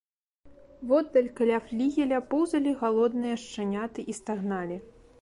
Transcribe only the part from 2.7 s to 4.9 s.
галодныя шчаняты і стагналі.